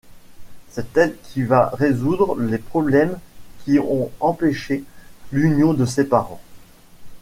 C'est 0.71 0.97
elle 0.97 1.15
qui 1.25 1.43
va 1.43 1.69
résoudre 1.75 2.33
les 2.35 2.57
problèmes 2.57 3.19
qui 3.63 3.77
ont 3.77 4.09
empêché 4.19 4.83
l'union 5.31 5.75
de 5.75 5.85
ses 5.85 6.05
parents. 6.05 6.41